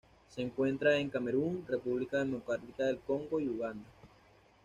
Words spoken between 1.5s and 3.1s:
República Democrática del